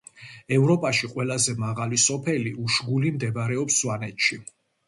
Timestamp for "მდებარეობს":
3.19-3.81